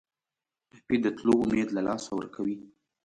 [0.69, 2.55] ټپي د تلو امید له لاسه ورکوي.